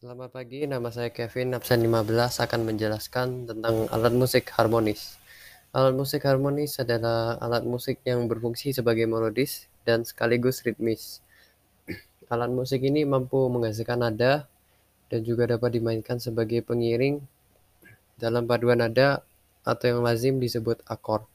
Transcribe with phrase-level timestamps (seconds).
[0.00, 5.20] Selamat pagi, nama saya Kevin, absen 15 akan menjelaskan tentang alat musik harmonis.
[5.76, 11.20] Alat musik harmonis adalah alat musik yang berfungsi sebagai melodis dan sekaligus ritmis.
[12.32, 14.48] Alat musik ini mampu menghasilkan nada
[15.12, 17.20] dan juga dapat dimainkan sebagai pengiring
[18.16, 19.20] dalam paduan nada
[19.68, 21.28] atau yang lazim disebut akor.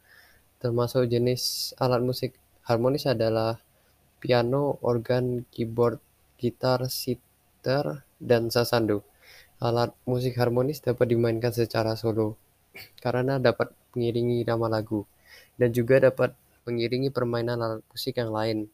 [0.58, 2.34] Termasuk jenis alat musik
[2.66, 3.62] harmonis adalah
[4.18, 6.02] piano, organ, keyboard,
[6.42, 7.35] gitar, sitar,
[8.22, 9.02] dan sasando.
[9.58, 12.36] Alat musik harmonis dapat dimainkan secara solo
[13.00, 15.08] karena dapat mengiringi nama lagu
[15.56, 16.36] dan juga dapat
[16.68, 18.68] mengiringi permainan alat musik yang lain.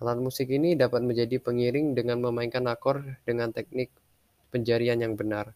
[0.00, 3.92] Alat musik ini dapat menjadi pengiring dengan memainkan akor dengan teknik
[4.48, 5.52] penjarian yang benar.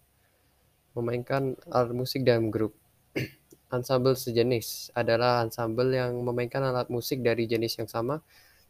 [0.97, 2.77] Memainkan alat musik dalam grup.
[3.75, 8.19] Ansambel sejenis adalah ansambel yang memainkan alat musik dari jenis yang sama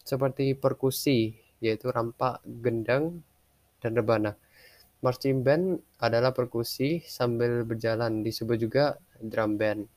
[0.05, 1.33] seperti perkusi,
[1.65, 3.25] yaitu rampak, gendang,
[3.81, 4.37] dan rebana.
[5.01, 9.89] Marching band adalah perkusi sambil berjalan, disebut juga drum band.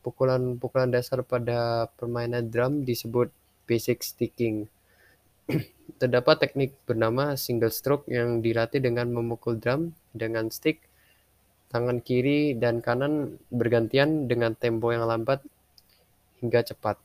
[0.00, 3.28] Pukulan-pukulan dasar pada permainan drum disebut
[3.68, 4.64] basic sticking.
[6.00, 10.86] Terdapat teknik bernama single stroke yang dilatih dengan memukul drum dengan stick
[11.70, 15.42] tangan kiri dan kanan bergantian dengan tempo yang lambat
[16.40, 16.96] hingga cepat.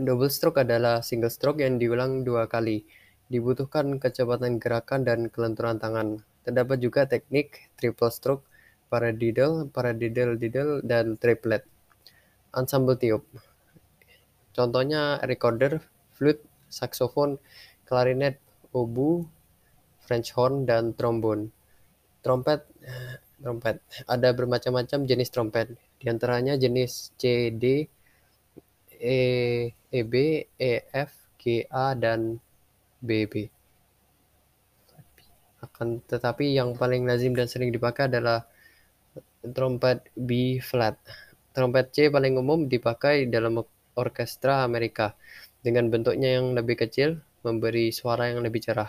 [0.00, 2.82] Double stroke adalah single stroke yang diulang dua kali.
[3.30, 6.26] Dibutuhkan kecepatan gerakan dan kelenturan tangan.
[6.42, 8.42] Terdapat juga teknik triple stroke,
[8.90, 11.62] paradiddle, paradiddle diddle, dan triplet.
[12.50, 13.22] Ensemble tiup.
[14.50, 15.78] Contohnya recorder,
[16.10, 17.38] flute, saxophone,
[17.86, 18.42] clarinet,
[18.74, 19.30] oboe,
[20.02, 21.54] French horn, dan trombone.
[22.26, 22.66] Trompet
[23.42, 23.78] trompet.
[24.10, 25.70] Ada bermacam-macam jenis trompet,
[26.02, 27.86] di antaranya jenis C, D,
[29.00, 29.18] E,
[29.88, 30.14] EB,
[30.60, 32.36] EF, GA, dan
[33.00, 33.48] BB.
[35.60, 38.48] Akan tetapi yang paling lazim dan sering dipakai adalah
[39.44, 40.96] trompet B flat.
[41.52, 43.60] Trompet C paling umum dipakai dalam
[43.96, 45.12] orkestra Amerika
[45.60, 48.88] dengan bentuknya yang lebih kecil, memberi suara yang lebih cerah,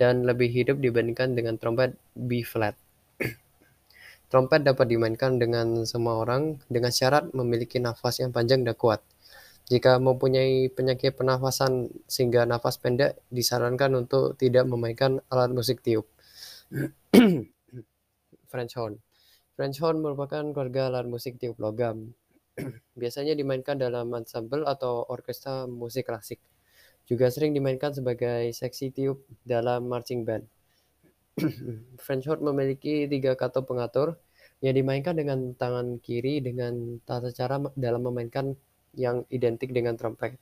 [0.00, 2.76] dan lebih hidup dibandingkan dengan trompet B flat.
[4.32, 9.00] Trompet dapat dimainkan dengan semua orang dengan syarat memiliki nafas yang panjang dan kuat.
[9.68, 16.08] Jika mempunyai penyakit pernafasan sehingga nafas pendek, disarankan untuk tidak memainkan alat musik tiup.
[18.50, 18.96] French horn.
[19.52, 22.16] French horn merupakan keluarga alat musik tiup logam.
[23.00, 26.40] Biasanya dimainkan dalam ensemble atau orkestra musik klasik.
[27.04, 30.48] Juga sering dimainkan sebagai seksi tiup dalam marching band.
[32.04, 34.16] French horn memiliki tiga kata pengatur
[34.64, 38.56] yang dimainkan dengan tangan kiri dengan tata cara dalam memainkan
[38.98, 40.34] yang identik dengan trompet.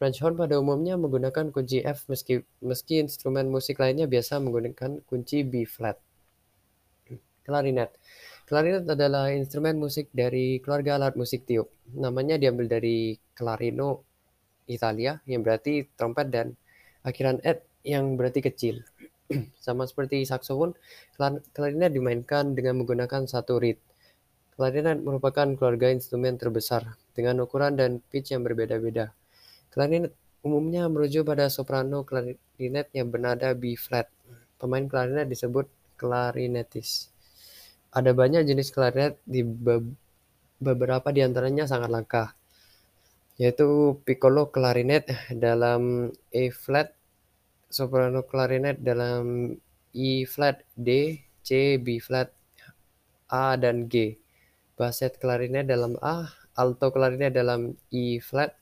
[0.00, 5.44] French horn pada umumnya menggunakan kunci F meski meski instrumen musik lainnya biasa menggunakan kunci
[5.44, 6.00] B flat.
[7.44, 7.92] Klarinet.
[8.48, 11.68] Klarinet adalah instrumen musik dari keluarga alat musik tiup.
[11.92, 14.08] Namanya diambil dari clarino
[14.68, 16.56] Italia yang berarti trompet dan
[17.04, 18.84] akhiran et yang berarti kecil.
[19.64, 20.76] Sama seperti saksofon,
[21.52, 23.80] klarinet dimainkan dengan menggunakan satu reed.
[24.58, 29.14] Klarinet merupakan keluarga instrumen terbesar dengan ukuran dan pitch yang berbeda-beda.
[29.70, 30.10] Klarinet
[30.42, 34.10] umumnya merujuk pada soprano klarinet yang bernada B flat.
[34.58, 37.06] Pemain klarinet disebut klarinetis.
[37.94, 39.46] Ada banyak jenis klarinet di
[40.58, 42.34] beberapa di antaranya sangat langka,
[43.38, 45.06] yaitu piccolo klarinet
[45.38, 46.98] dalam E flat
[47.70, 49.54] soprano clarinet dalam
[49.94, 52.34] E flat, D, C, B flat,
[53.30, 54.18] A dan G.
[54.78, 58.54] Basset clarinet dalam A, alto clarinet dalam E flat,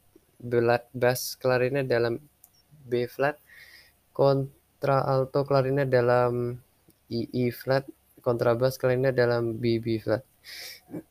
[0.97, 2.17] bass clarinet dalam
[2.89, 3.37] B flat,
[4.17, 6.57] alto clarinet dalam
[7.13, 7.85] E, E flat,
[8.25, 10.25] kontrabas clarinet dalam B, B flat.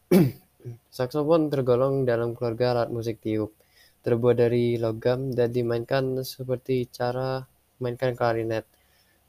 [0.97, 3.53] Saksofon tergolong dalam keluarga alat musik tiup,
[4.01, 7.45] terbuat dari logam dan dimainkan seperti cara
[7.77, 8.65] mainkan klarinet.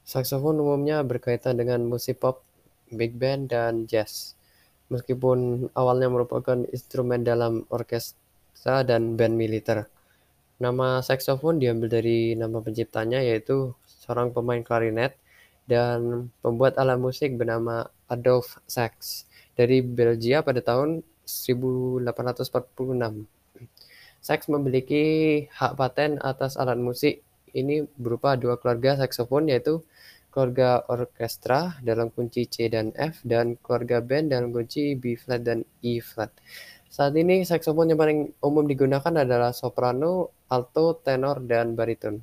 [0.08, 2.40] Saksofon umumnya berkaitan dengan musik pop,
[2.88, 4.38] big band, dan jazz.
[4.86, 9.90] Meskipun awalnya merupakan instrumen dalam orkestra dan band militer.
[10.56, 15.18] Nama saksofon diambil dari nama penciptanya yaitu seorang pemain klarinet
[15.66, 19.26] dan pembuat alat musik bernama Adolf Sax
[19.58, 22.06] dari Belgia pada tahun 1846.
[24.22, 25.04] Sax memiliki
[25.50, 29.82] hak paten atas alat musik ini berupa dua keluarga saksofon yaitu
[30.36, 35.64] keluarga orkestra dalam kunci C dan F dan keluarga band dalam kunci B flat dan
[35.80, 36.28] E flat.
[36.92, 42.20] Saat ini saksofon yang paling umum digunakan adalah soprano, alto, tenor, dan bariton.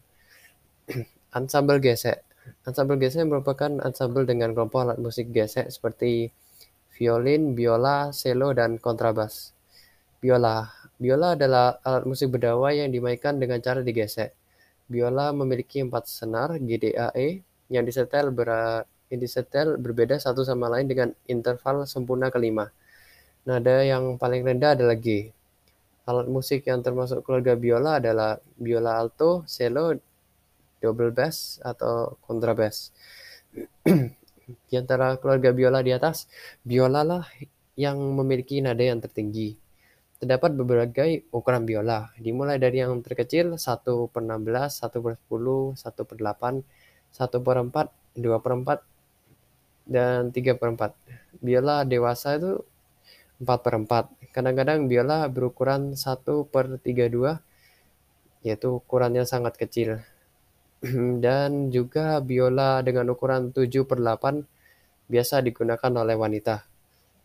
[1.34, 2.22] Ensemble gesek.
[2.70, 6.30] Ansambel gesek merupakan ansambel dengan kelompok alat musik gesek seperti
[6.94, 9.58] violin, biola, cello, dan kontrabas.
[10.22, 10.70] Biola.
[11.02, 14.38] Biola adalah alat musik berdawai yang dimainkan dengan cara digesek.
[14.86, 18.50] Biola memiliki empat senar GDAE yang disetel, ber,
[19.12, 22.72] yang disetel berbeda satu sama lain dengan interval sempurna kelima.
[23.44, 25.30] Nada yang paling rendah adalah G.
[26.04, 29.96] Alat musik yang termasuk keluarga biola adalah biola alto, cello,
[30.84, 32.92] double bass, atau kontrabas.
[34.70, 36.28] di antara keluarga biola di atas,
[36.64, 37.24] biola lah
[37.80, 39.56] yang memiliki nada yang tertinggi.
[40.20, 46.10] Terdapat berbagai ukuran biola, dimulai dari yang terkecil 1 per 16, 1 per 10, 1
[46.10, 46.64] per 8,
[47.14, 48.82] 1 per 4, 2 per 4,
[49.86, 51.40] dan 3 per 4.
[51.40, 52.60] Biola dewasa itu
[53.40, 54.34] 4 per 4.
[54.34, 57.38] Kadang-kadang biola berukuran 1 per 32,
[58.42, 60.02] yaitu ukurannya sangat kecil.
[61.24, 64.44] dan juga biola dengan ukuran 7 per 8
[65.08, 66.68] biasa digunakan oleh wanita.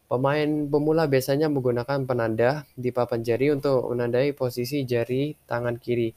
[0.09, 6.15] Pemain pemula biasanya menggunakan penanda di papan jari untuk menandai posisi jari tangan kiri.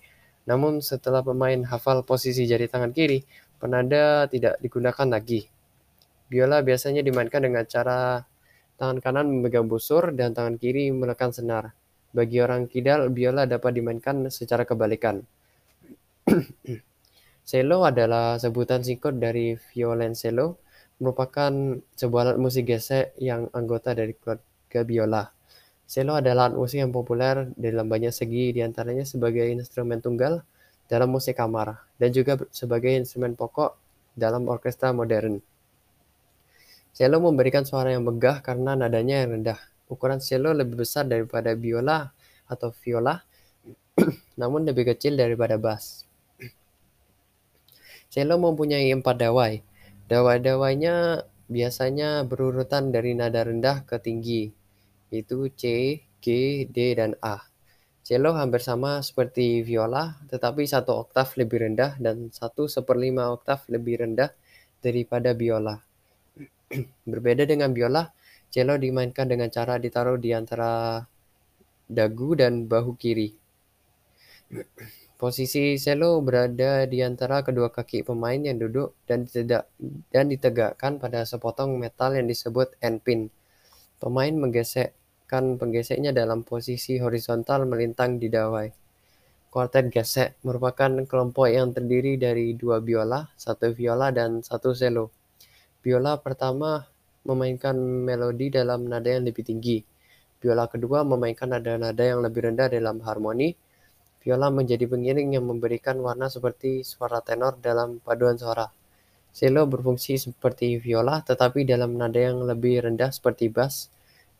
[0.47, 3.19] Namun setelah pemain hafal posisi jari tangan kiri,
[3.61, 5.45] penanda tidak digunakan lagi.
[6.25, 8.25] Biola biasanya dimainkan dengan cara
[8.81, 11.77] tangan kanan memegang busur dan tangan kiri menekan senar.
[12.11, 15.21] Bagi orang kidal, biola dapat dimainkan secara kebalikan.
[17.49, 20.57] Cello adalah sebutan singkat dari violoncello
[21.01, 21.51] merupakan
[21.97, 25.23] sebuah alat musik gesek yang anggota dari keluarga biola.
[25.89, 30.45] Cello adalah alat musik yang populer dalam banyak segi, di antaranya sebagai instrumen tunggal
[30.91, 33.79] dalam musik kamar, dan juga sebagai instrumen pokok
[34.11, 35.39] dalam orkestra modern.
[36.91, 39.59] Cello memberikan suara yang megah karena nadanya yang rendah.
[39.87, 42.11] Ukuran cello lebih besar daripada biola
[42.51, 43.23] atau viola,
[44.39, 46.03] namun lebih kecil daripada bass.
[48.11, 49.63] Cello mempunyai empat dawai,
[50.11, 54.51] Dawai-dawainya biasanya berurutan dari nada rendah ke tinggi,
[55.07, 55.63] yaitu C,
[56.19, 56.27] G,
[56.67, 57.50] D, dan A.
[58.01, 64.01] Cello hampir sama seperti viola, tetapi satu oktav lebih rendah dan satu seperlima oktav lebih
[64.01, 64.33] rendah
[64.81, 65.77] daripada biola.
[67.11, 68.09] Berbeda dengan biola,
[68.49, 70.97] cello dimainkan dengan cara ditaruh di antara
[71.85, 73.29] dagu dan bahu kiri.
[75.21, 79.69] Posisi cello berada di antara kedua kaki pemain yang duduk dan tidak
[80.09, 83.29] dan ditegakkan pada sepotong metal yang disebut endpin.
[84.01, 84.33] Pemain
[85.31, 88.67] menggesekkan penggeseknya dalam posisi horizontal melintang di dawai.
[89.47, 95.07] Kuartet gesek merupakan kelompok yang terdiri dari dua biola, satu viola, dan satu cello.
[95.79, 96.83] Biola pertama
[97.23, 99.79] memainkan melodi dalam nada yang lebih tinggi.
[100.43, 103.55] Biola kedua memainkan nada-nada yang lebih rendah dalam harmoni,
[104.19, 108.67] Viola menjadi pengiring yang memberikan warna seperti suara tenor dalam paduan suara.
[109.31, 113.87] Cello berfungsi seperti viola tetapi dalam nada yang lebih rendah seperti bass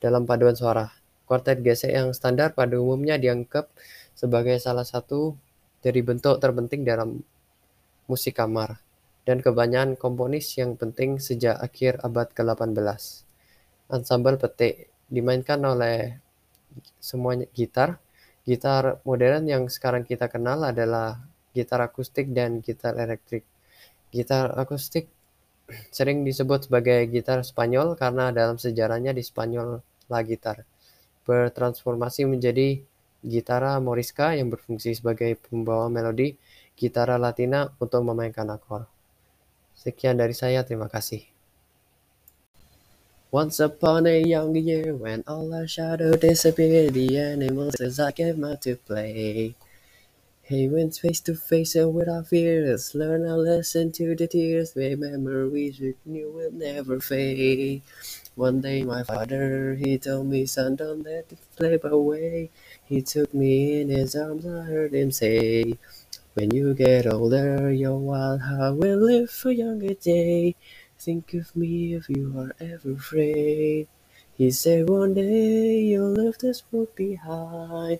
[0.02, 0.90] dalam paduan suara.
[1.30, 3.72] Kuartet gesek yang standar pada umumnya dianggap
[4.18, 5.38] sebagai salah satu
[5.80, 7.24] dari bentuk terpenting dalam
[8.10, 8.84] musik kamar
[9.24, 12.74] dan kebanyakan komponis yang penting sejak akhir abad ke-18.
[13.88, 16.20] Ensemble petik dimainkan oleh
[17.00, 18.02] semuanya gitar,
[18.42, 21.22] Gitar modern yang sekarang kita kenal adalah
[21.54, 23.46] gitar akustik dan gitar elektrik.
[24.10, 25.14] Gitar akustik
[25.94, 30.68] sering disebut sebagai gitar Spanyol karena dalam sejarahnya di Spanyol la gitar
[31.24, 32.82] bertransformasi menjadi
[33.22, 36.34] gitara morisca yang berfungsi sebagai pembawa melodi
[36.74, 38.90] gitara latina untuk memainkan akor.
[39.78, 41.22] Sekian dari saya, terima kasih.
[43.32, 48.44] Once upon a young year, when all our shadow disappeared, the animals as I came
[48.44, 49.56] out to play.
[50.52, 55.80] He went face to face and without fears, learn our lesson to the tears, memories
[55.80, 57.84] we knew will never fade.
[58.36, 62.50] One day my father, he told me, son, don't let it slip away.
[62.84, 65.80] He took me in his arms, I heard him say,
[66.34, 70.58] when you get older, your wild heart will live for younger day.
[71.00, 73.88] Think of me if you are ever afraid.
[74.38, 78.00] He said one day you'll leave this world behind.